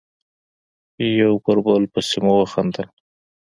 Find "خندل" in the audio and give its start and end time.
2.51-2.87